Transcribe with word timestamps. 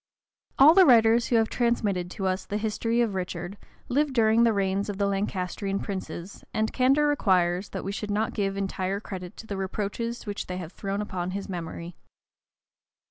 All 0.57 0.73
the 0.73 0.87
writers 0.87 1.27
who 1.27 1.35
have 1.35 1.47
transmitted 1.47 2.09
to 2.09 2.25
us 2.25 2.43
the 2.43 2.57
history 2.57 3.01
of 3.01 3.13
Richard, 3.13 3.55
lived 3.87 4.15
during 4.15 4.41
the 4.41 4.51
reigns 4.51 4.89
of 4.89 4.97
the 4.97 5.05
Lancastrian 5.05 5.79
princes, 5.79 6.43
and 6.55 6.73
candor 6.73 7.07
requires, 7.07 7.69
that 7.69 7.83
we 7.83 7.91
should 7.91 8.09
not 8.09 8.33
give 8.33 8.57
entire 8.57 8.99
credit 8.99 9.37
to 9.37 9.45
the 9.45 9.57
reproaches 9.57 10.25
which 10.25 10.47
they 10.47 10.57
have 10.57 10.73
thrown 10.73 11.01
upon 11.03 11.29
his 11.37 11.47
memory. 11.47 11.93